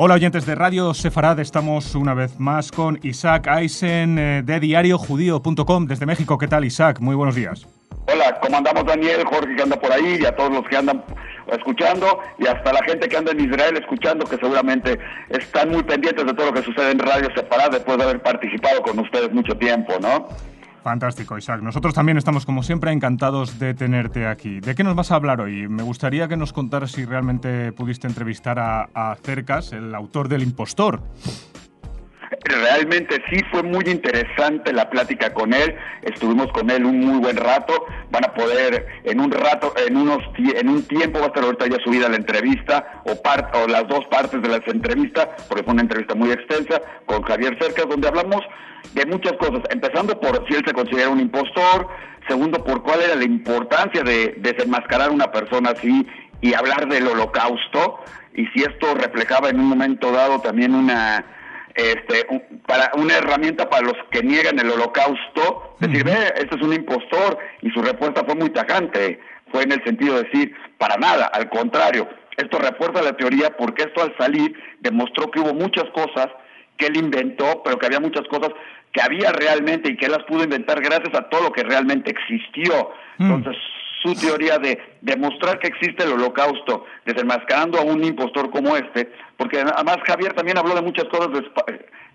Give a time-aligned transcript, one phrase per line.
[0.00, 5.86] Hola oyentes de Radio Sefarad, estamos una vez más con Isaac Eisen eh, de diariojudío.com
[5.86, 6.38] desde México.
[6.38, 7.00] ¿Qué tal Isaac?
[7.00, 7.66] Muy buenos días.
[8.06, 11.02] Hola, ¿cómo andamos Daniel, Jorge que anda por ahí y a todos los que andan
[11.50, 15.00] escuchando y hasta la gente que anda en Israel escuchando que seguramente
[15.30, 18.80] están muy pendientes de todo lo que sucede en Radio Sefarad después de haber participado
[18.82, 20.28] con ustedes mucho tiempo, ¿no?
[20.88, 21.60] Fantástico, Isaac.
[21.60, 24.60] Nosotros también estamos, como siempre, encantados de tenerte aquí.
[24.60, 25.68] ¿De qué nos vas a hablar hoy?
[25.68, 30.42] Me gustaría que nos contaras si realmente pudiste entrevistar a, a Cercas, el autor del
[30.42, 31.02] impostor.
[32.48, 37.36] Realmente sí fue muy interesante la plática con él, estuvimos con él un muy buen
[37.36, 41.44] rato, van a poder en un rato, en unos en un tiempo va a estar
[41.44, 45.74] ahorita ya subida la entrevista o, o las dos partes de la entrevista, porque fue
[45.74, 48.40] una entrevista muy extensa con Javier Cercas donde hablamos
[48.94, 51.88] de muchas cosas, empezando por si él se considera un impostor,
[52.28, 56.06] segundo por cuál era la importancia de desenmascarar a una persona así
[56.40, 58.00] y hablar del holocausto
[58.34, 61.24] y si esto reflejaba en un momento dado también una
[61.74, 62.26] este,
[62.66, 67.38] para una herramienta para los que niegan el holocausto, decir, ve, este es un impostor,
[67.62, 71.48] y su respuesta fue muy tajante, fue en el sentido de decir, para nada, al
[71.48, 76.28] contrario, esto refuerza la teoría porque esto al salir demostró que hubo muchas cosas
[76.76, 78.50] que él inventó, pero que había muchas cosas
[78.92, 82.10] que había realmente y que él las pudo inventar gracias a todo lo que realmente
[82.10, 82.92] existió.
[83.18, 83.32] Mm.
[83.32, 83.62] Entonces,
[84.02, 89.60] su teoría de demostrar que existe el holocausto, desenmascarando a un impostor como este, porque
[89.60, 91.28] además Javier también habló de muchas cosas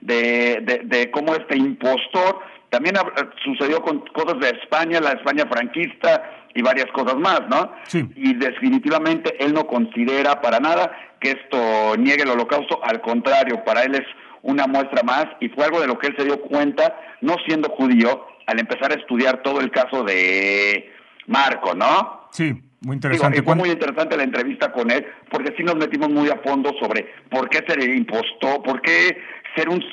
[0.01, 2.95] de, de, de, cómo este impostor también
[3.43, 7.71] sucedió con cosas de España, la España franquista y varias cosas más, ¿no?
[7.85, 8.03] Sí.
[8.15, 13.83] Y definitivamente él no considera para nada que esto niegue el holocausto, al contrario, para
[13.83, 14.07] él es
[14.41, 17.69] una muestra más y fue algo de lo que él se dio cuenta, no siendo
[17.69, 20.92] judío, al empezar a estudiar todo el caso de
[21.27, 22.27] Marco, ¿no?
[22.31, 23.41] Sí, muy interesante.
[23.43, 27.13] fue muy interesante la entrevista con él, porque sí nos metimos muy a fondo sobre
[27.29, 29.17] por qué se le impostó, por qué
[29.55, 29.83] ser un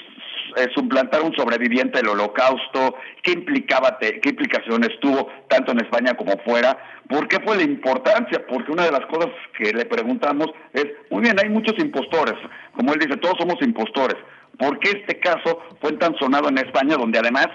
[0.56, 6.36] eh, suplantar un sobreviviente del holocausto, qué implicaba, qué implicaciones tuvo tanto en España como
[6.38, 6.76] fuera,
[7.08, 11.22] por qué fue la importancia, porque una de las cosas que le preguntamos es, muy
[11.22, 12.34] bien, hay muchos impostores,
[12.74, 14.16] como él dice, todos somos impostores,
[14.58, 17.48] ¿por qué este caso fue tan sonado en España, donde además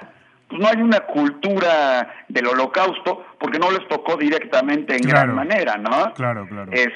[0.48, 5.78] pues no hay una cultura del holocausto porque no les tocó directamente en gran manera,
[5.78, 6.12] ¿no?
[6.16, 6.72] Claro, claro.
[6.72, 6.90] Es,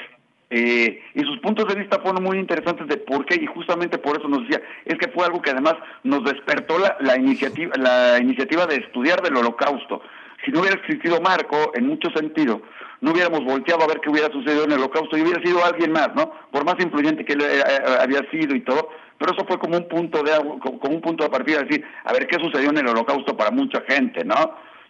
[0.50, 4.18] eh, y sus puntos de vista fueron muy interesantes de por qué y justamente por
[4.18, 8.18] eso nos decía es que fue algo que además nos despertó la, la iniciativa la
[8.18, 10.02] iniciativa de estudiar del holocausto
[10.44, 12.62] si no hubiera existido Marco en muchos sentidos
[13.00, 15.92] no hubiéramos volteado a ver qué hubiera sucedido en el holocausto y hubiera sido alguien
[15.92, 18.88] más no por más influyente que él eh, eh, había sido y todo
[19.20, 22.26] pero eso fue como un punto de como un punto de partida, decir, a ver
[22.26, 24.34] qué sucedió en el holocausto para mucha gente, ¿no?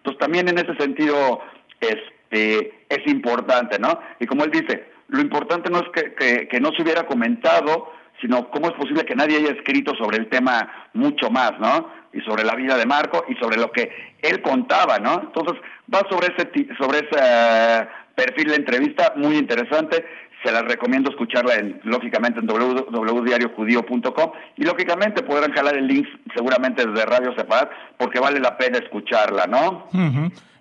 [0.01, 1.41] Entonces también en ese sentido
[1.81, 4.01] este, es importante, ¿no?
[4.19, 8.69] Y como él dice, lo importante no es que, no se hubiera comentado, sino cómo
[8.69, 11.91] es posible que nadie haya escrito sobre el tema mucho más, ¿no?
[12.13, 13.91] Y sobre la vida de Marco y sobre lo que
[14.23, 15.21] él contaba, ¿no?
[15.21, 15.61] Entonces
[15.93, 20.05] va sobre ese sobre ese perfil de entrevista muy interesante
[20.43, 26.87] se las recomiendo escucharla en, lógicamente en www.diariojudío.com y lógicamente podrán jalar el link seguramente
[26.87, 29.89] desde Radio Separat porque vale la pena escucharla, ¿no?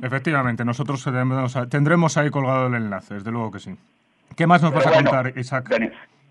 [0.01, 1.05] Efectivamente, nosotros
[1.69, 3.75] tendremos, ahí colgado el enlace, desde luego que sí.
[4.35, 5.69] ¿Qué más nos vas a contar, Isaac?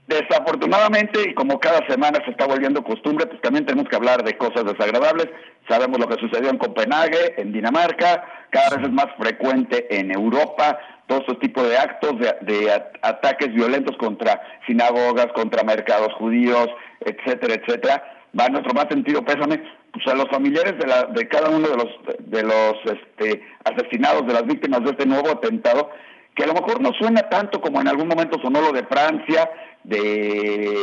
[0.08, 4.38] Desafortunadamente, y como cada semana se está volviendo costumbre, pues también tenemos que hablar de
[4.38, 5.28] cosas desagradables.
[5.68, 10.78] Sabemos lo que sucedió en Copenhague, en Dinamarca, cada vez es más frecuente en Europa,
[11.08, 12.70] todos estos tipos de actos de,
[13.02, 16.68] ataques violentos contra sinagogas, contra mercados judíos,
[17.00, 18.04] etcétera, etcétera.
[18.38, 20.86] Va nuestro más sentido pésame pues a los familiares de,
[21.18, 21.88] de cada uno de los
[22.18, 25.90] de los este, asesinados, de las víctimas de este nuevo atentado,
[26.36, 29.50] que a lo mejor no suena tanto como en algún momento sonó lo de Francia,
[29.84, 30.76] de,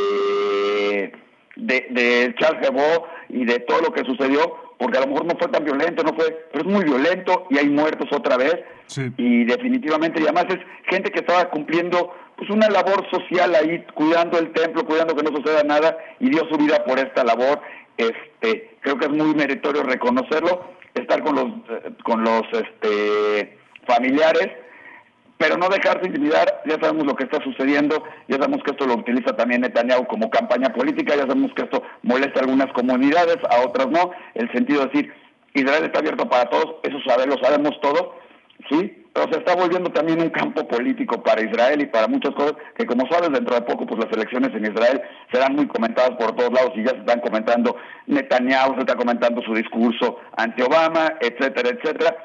[1.56, 5.38] de, de Charles Hebdo y de todo lo que sucedió, porque a lo mejor no
[5.38, 8.56] fue tan violento, no fue, pero es muy violento y hay muertos otra vez.
[9.18, 14.38] Y definitivamente, y además es gente que estaba cumpliendo pues una labor social ahí, cuidando
[14.38, 17.62] el templo, cuidando que no suceda nada, y dio su vida por esta labor.
[17.98, 23.58] Este, creo que es muy meritorio reconocerlo, estar con los, eh, con los este,
[23.88, 24.50] familiares
[25.38, 28.96] pero no dejarse intimidar, ya sabemos lo que está sucediendo, ya sabemos que esto lo
[28.96, 33.66] utiliza también Netanyahu como campaña política, ya sabemos que esto molesta a algunas comunidades, a
[33.66, 35.14] otras no, el sentido de decir,
[35.54, 38.12] Israel está abierto para todos, eso lo sabemos todos,
[38.70, 39.02] ¿sí?
[39.14, 42.86] Pero se está volviendo también un campo político para Israel y para muchas cosas que
[42.86, 46.52] como sabes dentro de poco pues las elecciones en Israel serán muy comentadas por todos
[46.52, 47.78] lados y ya se están comentando
[48.08, 52.25] Netanyahu, se está comentando su discurso ante Obama, etcétera, etcétera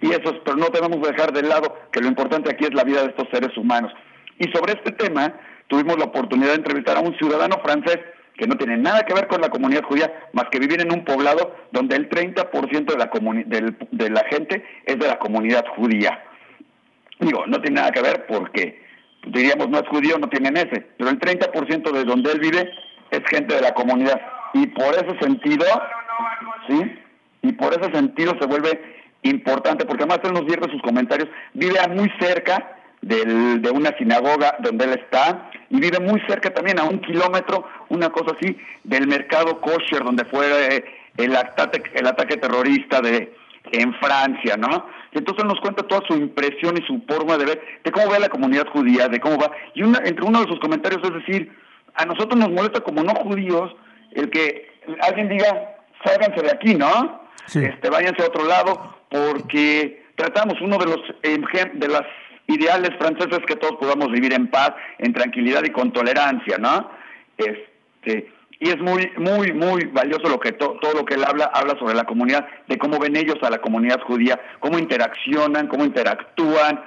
[0.00, 2.84] y eso, pero no tenemos que dejar de lado que lo importante aquí es la
[2.84, 3.92] vida de estos seres humanos.
[4.38, 5.34] Y sobre este tema,
[5.66, 7.98] tuvimos la oportunidad de entrevistar a un ciudadano francés
[8.36, 11.04] que no tiene nada que ver con la comunidad judía, más que vivir en un
[11.04, 13.10] poblado donde el 30% de la,
[13.90, 16.22] de la gente es de la comunidad judía.
[17.18, 18.80] Digo, no tiene nada que ver porque
[19.26, 22.70] diríamos no es judío, no tienen ese, pero el 30% de donde él vive
[23.10, 24.20] es gente de la comunidad.
[24.54, 25.66] Y por ese sentido,
[26.68, 26.98] ¿sí?
[27.42, 31.78] Y por ese sentido se vuelve importante, porque además él nos vierte sus comentarios, vive
[31.88, 36.84] muy cerca del, de una sinagoga donde él está y vive muy cerca también, a
[36.84, 40.84] un kilómetro, una cosa así, del mercado kosher donde fue eh,
[41.16, 43.34] el, ataque, el ataque terrorista de
[43.72, 44.86] en Francia, ¿no?
[45.12, 48.28] Entonces nos cuenta toda su impresión y su forma de ver, de cómo ve la
[48.28, 49.50] comunidad judía, de cómo va.
[49.74, 51.52] Y una, entre uno de sus comentarios es decir,
[51.94, 53.74] a nosotros nos molesta como no judíos
[54.12, 54.70] el que
[55.02, 57.20] alguien diga, sálganse de aquí, ¿no?
[57.54, 62.02] Este, váyanse a otro lado, porque tratamos uno de los de las
[62.46, 66.90] ideales franceses que todos podamos vivir en paz, en tranquilidad y con tolerancia, ¿no?
[67.36, 71.78] Este, y es muy, muy, muy valioso lo que todo lo que él habla, habla
[71.78, 76.82] sobre la comunidad, de cómo ven ellos a la comunidad judía, cómo interaccionan, cómo interactúan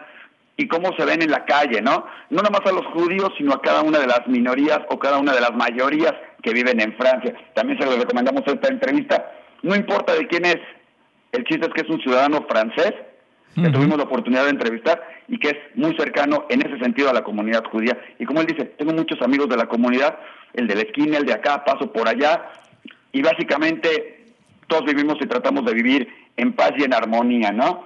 [0.58, 2.06] y cómo se ven en la calle, ¿no?
[2.30, 5.18] No nada más a los judíos, sino a cada una de las minorías o cada
[5.18, 6.14] una de las mayorías
[6.44, 7.34] que viven en Francia.
[7.54, 9.32] También se lo recomendamos esta entrevista.
[9.64, 10.58] No importa de quién es,
[11.32, 12.94] el chiste es que es un ciudadano francés
[13.56, 17.14] que tuvimos la oportunidad de entrevistar y que es muy cercano en ese sentido a
[17.14, 18.00] la comunidad judía.
[18.18, 20.18] Y como él dice, tengo muchos amigos de la comunidad,
[20.54, 22.50] el de la esquina, el de acá, paso por allá,
[23.12, 24.26] y básicamente
[24.68, 27.86] todos vivimos y tratamos de vivir en paz y en armonía, ¿no?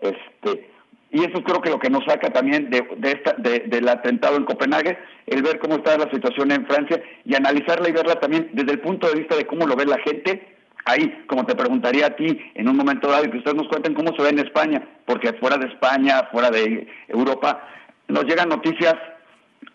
[0.00, 0.70] Este,
[1.12, 4.36] y eso creo que lo que nos saca también de, de esta, de, del atentado
[4.36, 8.50] en Copenhague, el ver cómo está la situación en Francia y analizarla y verla también
[8.52, 10.55] desde el punto de vista de cómo lo ve la gente
[10.86, 13.92] ahí, como te preguntaría a ti en un momento dado, y que ustedes nos cuenten
[13.92, 17.68] cómo se ve en España, porque fuera de España, fuera de Europa,
[18.08, 18.94] nos llegan noticias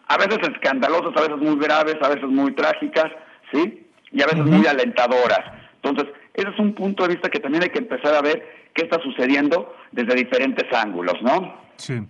[0.07, 3.11] a veces escandalosas, a veces muy graves, a veces muy trágicas,
[3.51, 3.87] ¿sí?
[4.11, 5.41] Y a veces muy alentadoras.
[5.81, 8.83] Entonces, ese es un punto de vista que también hay que empezar a ver qué
[8.83, 11.61] está sucediendo desde diferentes ángulos, ¿no?
[11.75, 12.01] Sí,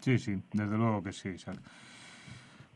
[0.00, 1.34] sí, sí, desde luego que sí.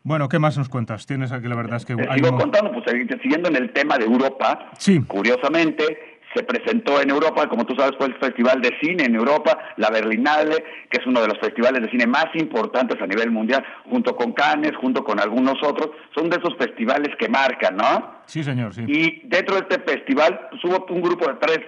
[0.03, 1.07] Bueno, ¿qué más nos cuentas?
[1.07, 1.95] Tienes aquí la verdad es que...
[1.95, 2.85] Te sigo contando, pues
[3.23, 4.71] siguiendo en el tema de Europa,
[5.07, 9.59] curiosamente se presentó en Europa, como tú sabes, fue el Festival de Cine en Europa,
[9.77, 13.65] la Berlinale, que es uno de los festivales de cine más importantes a nivel mundial,
[13.91, 18.21] junto con Cannes, junto con algunos otros, son de esos festivales que marcan, ¿no?
[18.27, 18.85] Sí, señor, sí.
[18.87, 21.61] Y dentro de este festival pues, hubo un grupo de tres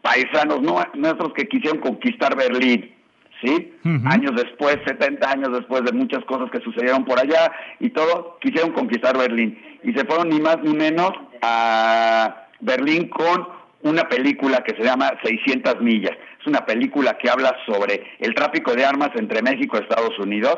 [0.00, 2.95] paisanos nuestros que quisieron conquistar Berlín.
[3.42, 3.74] ¿Sí?
[4.04, 8.72] Años después, 70 años después de muchas cosas que sucedieron por allá y todo, quisieron
[8.72, 9.58] conquistar Berlín.
[9.82, 11.12] Y se fueron ni más ni menos
[11.42, 13.48] a Berlín con
[13.82, 16.16] una película que se llama 600 millas.
[16.40, 20.56] Es una película que habla sobre el tráfico de armas entre México y Estados Unidos,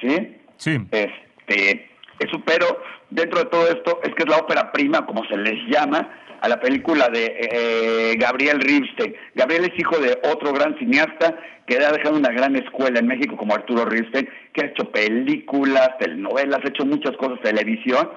[0.00, 0.36] ¿sí?
[0.56, 0.80] Sí.
[0.90, 2.66] Este, eso, pero
[3.10, 6.08] dentro de todo esto es que es la ópera prima, como se les llama,
[6.44, 9.14] a la película de eh, Gabriel Ripstein.
[9.34, 13.34] Gabriel es hijo de otro gran cineasta que ha dejado una gran escuela en México
[13.34, 18.10] como Arturo Ripstein, que ha hecho películas, telenovelas, ha hecho muchas cosas, televisión.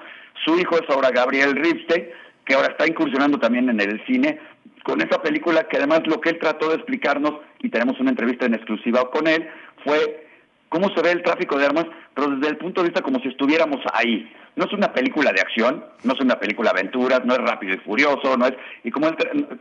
[0.44, 2.04] Su hijo es ahora Gabriel Ripstein,
[2.44, 4.38] que ahora está incursionando también en el cine,
[4.84, 8.44] con esa película que además lo que él trató de explicarnos, y tenemos una entrevista
[8.44, 9.48] en exclusiva con él,
[9.84, 10.26] fue
[10.68, 13.28] cómo se ve el tráfico de armas, pero desde el punto de vista como si
[13.28, 14.30] estuviéramos ahí.
[14.58, 17.74] No es una película de acción, no es una película de aventuras, no es rápido
[17.74, 18.54] y furioso, no es...
[18.82, 19.06] Y como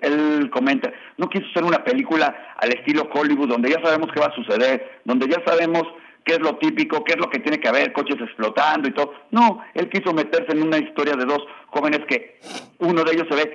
[0.02, 4.26] él, comenta, no quiso ser una película al estilo Hollywood, donde ya sabemos qué va
[4.26, 5.84] a suceder, donde ya sabemos
[6.26, 9.14] qué es lo típico, qué es lo que tiene que haber, coches explotando y todo.
[9.30, 12.40] No, él quiso meterse en una historia de dos jóvenes que
[12.80, 13.54] uno de ellos se ve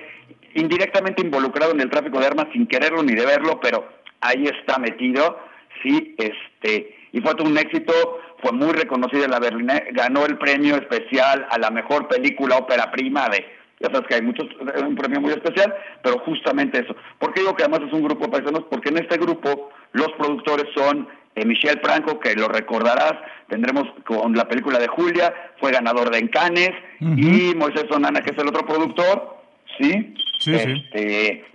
[0.55, 3.85] indirectamente involucrado en el tráfico de armas sin quererlo ni deberlo, pero
[4.21, 5.39] ahí está metido,
[5.83, 7.93] sí, este, y fue todo un éxito,
[8.41, 12.91] fue muy reconocido en la Berlina, ganó el premio especial a la mejor película ópera
[12.91, 13.45] prima de,
[13.79, 14.47] ya sabes que hay muchos,
[14.83, 16.95] un premio muy especial, pero justamente eso.
[17.19, 18.65] ¿Por qué digo que además es un grupo de paisanos?
[18.69, 23.13] Porque en este grupo los productores son eh, Michel Franco, que lo recordarás,
[23.47, 28.37] tendremos con la película de Julia, fue ganador de Encanes, y Moisés Sonana, que es
[28.37, 29.37] el otro productor,
[29.77, 30.15] ¿sí?
[30.39, 31.45] Sí, este,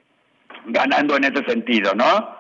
[0.67, 2.38] Ganando en ese sentido, ¿no?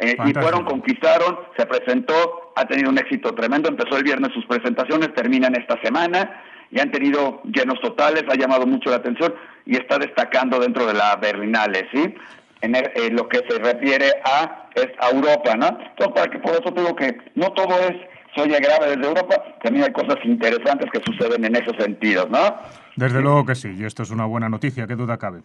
[0.00, 4.44] Eh, y fueron, conquistaron, se presentó, ha tenido un éxito tremendo, empezó el viernes sus
[4.46, 9.76] presentaciones, terminan esta semana y han tenido llenos totales, ha llamado mucho la atención y
[9.76, 12.14] está destacando dentro de la Berlinale, ¿sí?
[12.62, 12.74] En,
[13.14, 15.68] lo que se refiere a, es a Europa, ¿no?
[15.68, 17.96] Entonces, para que por eso digo que no todo es
[18.34, 22.56] se oye grave desde Europa, también hay cosas interesantes que suceden en esos sentidos, ¿no?
[22.94, 25.40] Desde luego que sí, y esto es una buena noticia, qué duda cabe.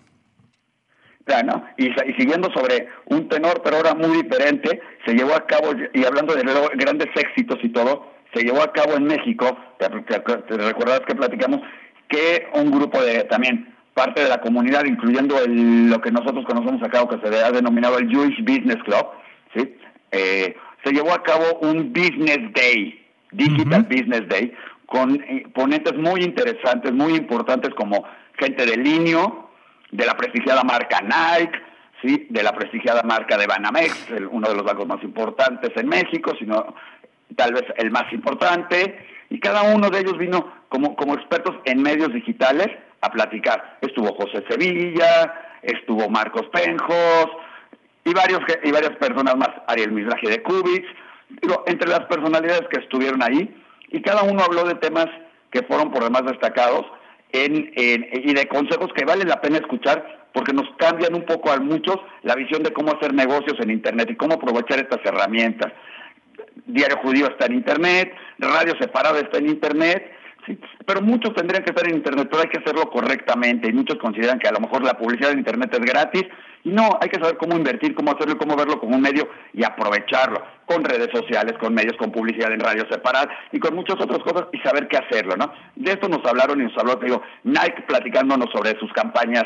[1.78, 6.04] Y, y, siguiendo sobre un tenor, pero ahora muy diferente, se llevó a cabo, y
[6.04, 6.44] hablando de
[6.76, 11.62] grandes éxitos y todo, se llevó a cabo en México, te, te, recuerdas que platicamos,
[12.08, 17.02] que un grupo de también parte de la comunidad, incluyendo lo que nosotros conocemos acá,
[17.02, 19.08] o que se ha denominado el Jewish Business Club,
[19.56, 19.76] ¿sí?
[20.12, 24.54] Eh, se llevó a cabo un Business Day, Digital Business Day,
[24.86, 28.04] con eh, ponentes muy interesantes, muy importantes como
[28.38, 29.51] gente de Linio,
[29.92, 31.60] de la prestigiada marca Nike,
[32.02, 32.28] ¿sí?
[32.30, 36.74] de la prestigiada marca de Banamex, uno de los bancos más importantes en México, sino
[37.36, 41.82] tal vez el más importante, y cada uno de ellos vino como, como expertos en
[41.82, 42.68] medios digitales
[43.02, 43.78] a platicar.
[43.82, 47.28] Estuvo José Sevilla, estuvo Marcos Penjos,
[48.04, 50.88] y, varios, y varias personas más, Ariel Mizrahi de Kubitz,
[51.66, 53.56] entre las personalidades que estuvieron ahí,
[53.90, 55.08] y cada uno habló de temas
[55.52, 56.86] que fueron por demás destacados
[57.34, 61.98] y de consejos que vale la pena escuchar porque nos cambian un poco a muchos
[62.24, 65.74] la visión de cómo hacer negocios en Internet y cómo aprovechar estas herramientas.
[66.66, 70.12] Diario Judío está en Internet, Radio Separada está en Internet,
[70.86, 74.40] pero muchos tendrían que estar en Internet, pero hay que hacerlo correctamente y muchos consideran
[74.40, 76.24] que a lo mejor la publicidad en Internet es gratis
[76.64, 79.64] y no, hay que saber cómo invertir, cómo hacerlo, cómo verlo como un medio y
[79.64, 84.20] aprovecharlo con redes sociales, con medios, con publicidad en radio separada y con muchas otras
[84.20, 85.52] cosas y saber qué hacerlo, ¿no?
[85.76, 87.00] De esto nos hablaron y nos habló,
[87.44, 89.46] Nike platicándonos sobre sus campañas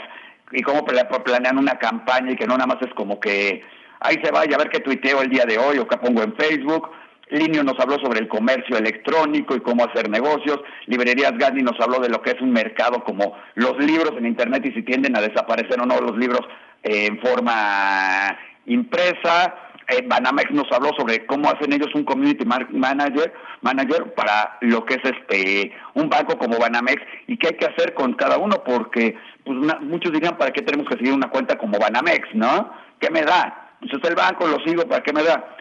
[0.52, 3.64] y cómo planean una campaña y que no nada más es como que
[4.00, 6.36] ahí se vaya a ver qué tuiteo el día de hoy o qué pongo en
[6.36, 6.90] Facebook.
[7.30, 10.60] Linio nos habló sobre el comercio electrónico y cómo hacer negocios.
[10.86, 14.66] Librerías Gandhi nos habló de lo que es un mercado como los libros en Internet
[14.66, 16.42] y si tienden a desaparecer o no los libros
[16.84, 19.56] en forma impresa.
[19.88, 24.96] Eh, Banamex nos habló sobre cómo hacen ellos un community manager, manager para lo que
[24.96, 29.16] es este un banco como Banamex y qué hay que hacer con cada uno porque
[29.44, 32.72] pues muchos dirían para qué tenemos que seguir una cuenta como Banamex, ¿no?
[33.00, 33.78] ¿Qué me da?
[33.80, 35.56] Pues es el banco, lo sigo, ¿para qué me da?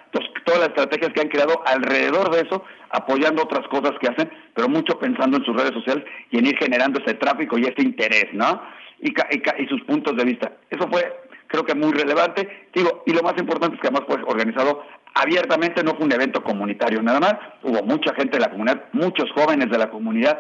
[0.45, 4.69] Todas las estrategias que han creado alrededor de eso, apoyando otras cosas que hacen, pero
[4.69, 8.27] mucho pensando en sus redes sociales y en ir generando ese tráfico y ese interés,
[8.33, 8.61] ¿no?
[9.05, 10.53] y, sus puntos de vista.
[10.71, 12.69] Eso fue, creo que muy relevante.
[12.75, 14.83] Digo, y lo más importante es que además fue organizado
[15.15, 17.35] abiertamente, no fue un evento comunitario nada más.
[17.63, 20.39] Hubo mucha gente de la comunidad, muchos jóvenes de la comunidad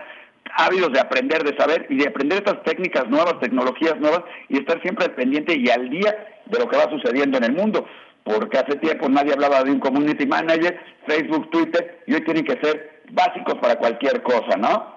[0.56, 4.80] ávidos de aprender, de saber y de aprender estas técnicas nuevas, tecnologías nuevas y estar
[4.82, 7.86] siempre al pendiente y al día de lo que va sucediendo en el mundo.
[8.24, 12.58] Porque hace tiempo nadie hablaba de un community manager, Facebook, Twitter, y hoy tienen que
[12.62, 14.94] ser básicos para cualquier cosa, ¿no?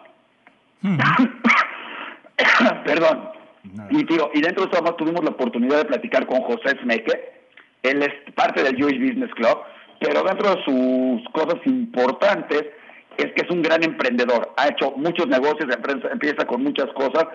[0.81, 0.97] Hmm.
[2.85, 3.29] Perdón.
[3.89, 7.37] Y, tío, y dentro de eso tuvimos la oportunidad de platicar con José Smeke,
[7.83, 9.57] él es parte del Jewish Business Club,
[9.99, 12.65] pero dentro de sus cosas importantes
[13.17, 15.67] es que es un gran emprendedor, ha hecho muchos negocios,
[16.11, 17.25] empieza con muchas cosas,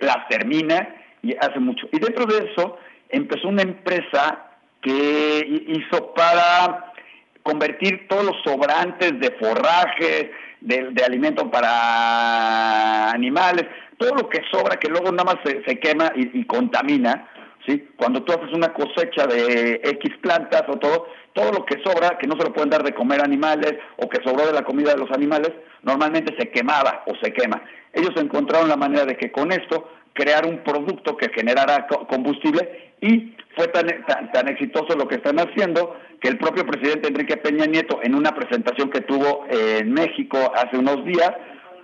[0.00, 0.88] las termina
[1.22, 1.86] y hace mucho.
[1.92, 2.76] Y dentro de eso
[3.08, 4.47] empezó una empresa
[4.82, 6.92] que hizo para
[7.42, 13.64] convertir todos los sobrantes de forraje, de, alimento para animales,
[13.96, 17.28] todo lo que sobra, que luego nada más se, quema y, contamina,
[17.66, 17.88] ¿sí?
[17.96, 22.26] Cuando tú haces una cosecha de X plantas o todo, todo lo que sobra, que
[22.26, 24.98] no se lo pueden dar de comer animales o que sobró de la comida de
[24.98, 27.62] los animales, normalmente se quemaba o se quema.
[27.92, 33.36] Ellos encontraron la manera de que con esto crear un producto que generara combustible y
[33.58, 33.86] fue tan,
[34.32, 38.34] tan, exitoso lo que están haciendo que el propio presidente Enrique Peña Nieto en una
[38.34, 41.32] presentación que tuvo en México hace unos días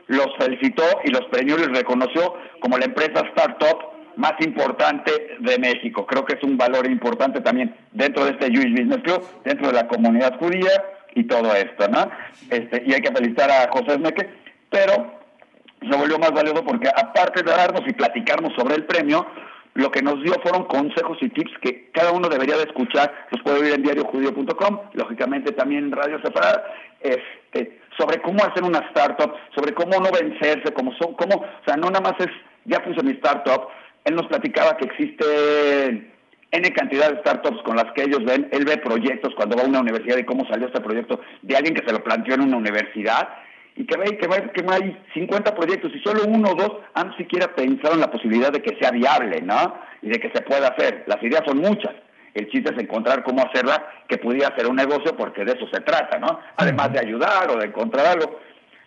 [0.07, 6.07] los felicitó y los premios les reconoció como la empresa startup más importante de México.
[6.07, 9.73] Creo que es un valor importante también dentro de este Jewish Business Club, dentro de
[9.73, 12.11] la comunidad judía y todo esto, ¿no?
[12.51, 14.29] Este, y hay que felicitar a José Meque,
[14.71, 15.21] pero
[15.81, 19.27] se volvió más valioso porque aparte de darnos y platicarnos sobre el premio,
[19.75, 23.43] lo que nos dio fueron consejos y tips que cada uno debería de escuchar, los
[23.43, 26.65] puede oír en diariojudío.com, lógicamente también en Radio Separada,
[27.01, 31.77] este, sobre cómo hacer una startup, sobre cómo no vencerse, cómo, son, cómo, o sea,
[31.77, 32.31] no nada más es,
[32.65, 33.69] ya puse mi startup,
[34.05, 36.11] él nos platicaba que existe
[36.53, 39.67] N cantidad de startups con las que ellos ven, él ve proyectos cuando va a
[39.67, 42.59] una universidad y cómo salió este proyecto de alguien que se lo planteó en una
[42.59, 43.29] universidad
[43.77, 47.49] y que ve que, que hay 50 proyectos y solo uno o dos han siquiera
[47.55, 49.79] pensado en la posibilidad de que sea viable, ¿no?
[50.03, 51.05] Y de que se pueda hacer.
[51.07, 51.93] Las ideas son muchas.
[52.35, 55.81] El chiste es encontrar cómo hacerla que pudiera ser un negocio porque de eso se
[55.81, 56.41] trata, ¿no?
[56.57, 58.39] Además de ayudar o de encontrar algo.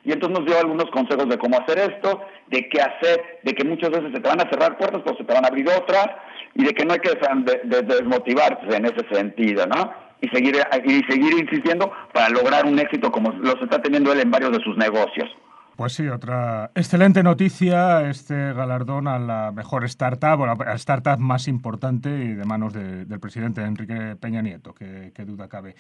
[0.04, 3.66] Y entonces nos dio algunos consejos de cómo hacer esto, de qué hacer, de que
[3.66, 6.08] muchas veces se te van a cerrar puertas, pero se te van a abrir otras,
[6.54, 7.12] y de que no hay que
[7.66, 10.07] desmotivarse en ese sentido, ¿no?
[10.22, 14.32] Y seguir, y seguir insistiendo para lograr un éxito como los está teniendo él en
[14.32, 15.30] varios de sus negocios.
[15.78, 21.48] Pues sí, otra excelente noticia, este galardón a la mejor startup, o la startup más
[21.48, 25.76] importante y de manos del presidente Enrique Peña Nieto, que, duda cabe.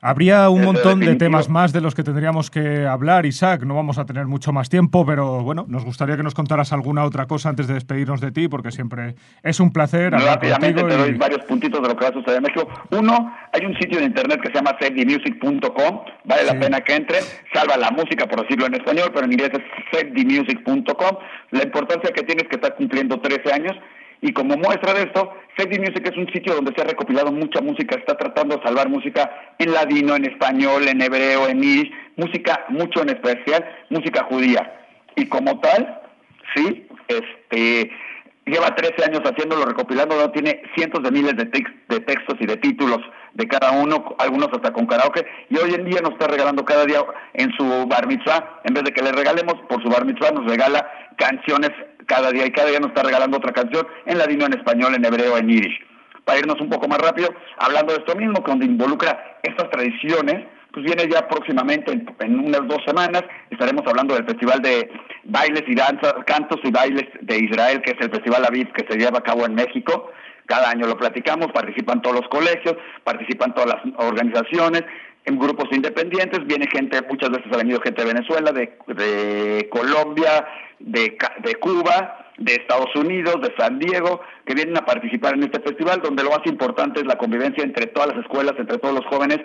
[0.00, 3.64] Habría un montón de temas más de los que tendríamos que hablar, Isaac.
[3.64, 7.02] No vamos a tener mucho más tiempo, pero bueno, nos gustaría que nos contaras alguna
[7.02, 10.96] otra cosa antes de despedirnos de ti, porque siempre es un placer hablar Rápidamente te
[10.96, 12.68] doy varios puntitos de lo que va a suceder en México.
[12.90, 16.00] Uno, hay un sitio en internet que se llama setthemusic.com.
[16.24, 17.24] Vale la pena que entren.
[17.52, 21.16] Salva la música, por decirlo en español, pero en inglés es setthemusic.com.
[21.50, 23.76] La importancia que tiene es que está cumpliendo 13 años
[24.20, 27.60] y como muestra de esto, Safety Music es un sitio donde se ha recopilado mucha
[27.60, 32.64] música, está tratando de salvar música en ladino, en español, en hebreo, en yiddish, música
[32.68, 34.86] mucho en especial, música judía.
[35.14, 36.00] Y como tal,
[36.54, 37.90] sí, este,
[38.44, 42.98] lleva 13 años haciéndolo, recopilando, tiene cientos de miles de, de textos y de títulos
[43.34, 46.84] de cada uno, algunos hasta con karaoke, y hoy en día nos está regalando cada
[46.86, 50.32] día en su bar mitzvah, en vez de que le regalemos por su bar mitzvah,
[50.32, 51.70] nos regala canciones
[52.08, 55.04] cada día y cada día nos está regalando otra canción en ladino, en español, en
[55.04, 55.78] hebreo, en yiddish.
[56.24, 60.84] Para irnos un poco más rápido, hablando de esto mismo, donde involucra estas tradiciones, pues
[60.84, 64.90] viene ya próximamente, en, unas dos semanas, estaremos hablando del Festival de
[65.24, 68.98] Bailes y Danzas, Cantos y Bailes de Israel, que es el Festival Aviv que se
[68.98, 70.10] lleva a cabo en México.
[70.46, 74.82] Cada año lo platicamos, participan todos los colegios, participan todas las organizaciones,
[75.28, 80.46] en grupos independientes, viene gente, muchas veces ha venido gente de Venezuela, de, Colombia,
[80.78, 81.16] de,
[81.60, 86.24] Cuba, de Estados Unidos, de San Diego, que vienen a participar en este festival, donde
[86.24, 89.40] lo más importante es la convivencia entre todas las escuelas, entre todos los jóvenes.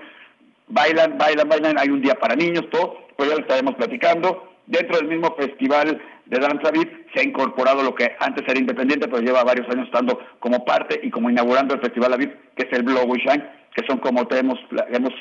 [0.68, 4.50] Bailan, bailan, bailan, hay un día para niños, todo, pues ya lo estaremos platicando.
[4.66, 9.10] Dentro del mismo festival de Danza Beat se ha incorporado lo que antes era independiente,
[9.10, 12.72] pero lleva varios años estando como parte y como inaugurando el Festival Aviv, que es
[12.72, 13.44] el Blow Shine,
[13.76, 14.58] que son como te hemos,
[14.90, 15.14] hemos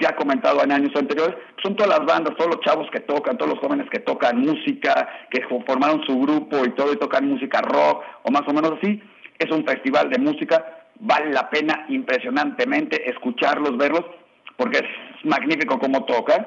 [0.00, 3.52] ya comentado en años anteriores, son todas las bandas, todos los chavos que tocan, todos
[3.52, 8.02] los jóvenes que tocan música, que formaron su grupo y todo y tocan música rock
[8.22, 9.02] o más o menos así.
[9.38, 10.64] Es un festival de música,
[11.00, 14.04] vale la pena impresionantemente escucharlos, verlos,
[14.56, 16.46] porque es magnífico cómo tocan.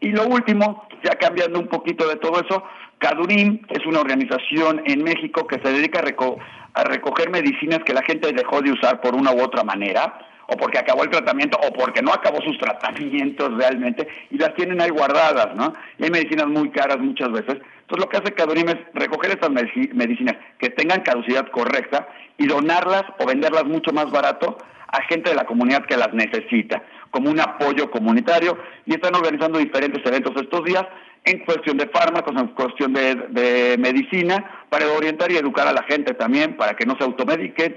[0.00, 2.62] Y lo último, ya cambiando un poquito de todo eso,
[2.98, 8.02] Cadurim es una organización en México que se dedica a, a recoger medicinas que la
[8.02, 11.72] gente dejó de usar por una u otra manera o porque acabó el tratamiento o
[11.72, 15.74] porque no acabó sus tratamientos realmente y las tienen ahí guardadas, ¿no?
[15.98, 17.58] Y hay medicinas muy caras muchas veces.
[17.82, 22.08] Entonces lo que hace Cadurim es recoger estas medicinas que tengan caducidad correcta
[22.38, 24.56] y donarlas o venderlas mucho más barato
[24.86, 28.56] a gente de la comunidad que las necesita, como un apoyo comunitario
[28.86, 30.86] y están organizando diferentes eventos estos días
[31.24, 35.82] en cuestión de fármacos, en cuestión de, de medicina, para orientar y educar a la
[35.82, 37.76] gente también, para que no se automediquen,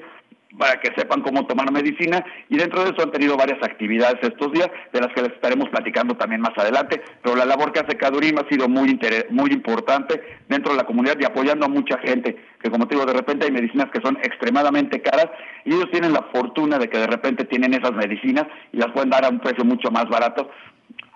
[0.57, 4.51] para que sepan cómo tomar medicina y dentro de eso han tenido varias actividades estos
[4.51, 7.97] días de las que les estaremos platicando también más adelante, pero la labor que hace
[7.97, 12.35] Cadurim ha sido muy muy importante dentro de la comunidad y apoyando a mucha gente,
[12.61, 15.27] que como te digo, de repente hay medicinas que son extremadamente caras
[15.65, 19.09] y ellos tienen la fortuna de que de repente tienen esas medicinas y las pueden
[19.09, 20.49] dar a un precio mucho más barato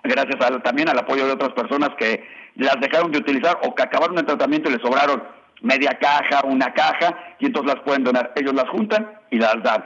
[0.02, 2.24] gracias también al apoyo de otras personas que
[2.56, 5.22] las dejaron de utilizar o que acabaron el tratamiento y les sobraron
[5.62, 8.32] media caja, una caja, y entonces las pueden donar.
[8.36, 9.84] Ellos las juntan y las dan.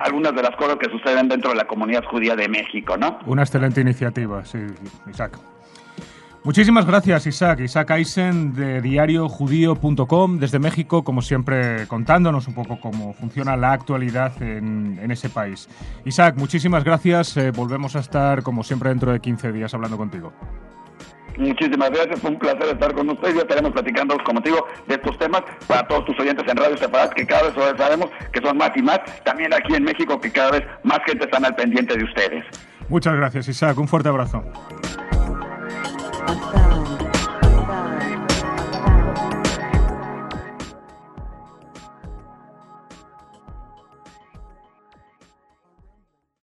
[0.00, 3.18] Algunas de las cosas que suceden dentro de la comunidad judía de México, ¿no?
[3.24, 4.58] Una excelente iniciativa, sí,
[5.08, 5.38] Isaac.
[6.44, 7.60] Muchísimas gracias, Isaac.
[7.60, 14.40] Isaac Eisen de diariojudío.com desde México, como siempre, contándonos un poco cómo funciona la actualidad
[14.42, 15.68] en, ese país.
[16.04, 17.36] Isaac, muchísimas gracias.
[17.36, 20.32] Eh, volvemos a estar, como siempre, dentro de 15 días hablando contigo.
[21.38, 23.36] Muchísimas gracias, fue un placer estar con ustedes.
[23.36, 27.12] Ya estaremos platicando, como digo, de estos temas para todos tus oyentes en Radio Separat,
[27.14, 28.98] que cada vez sabemos que son más y más.
[29.24, 32.44] También aquí en México, que cada vez más gente está al pendiente de ustedes.
[32.88, 33.78] Muchas gracias, Isaac.
[33.78, 34.42] Un fuerte abrazo.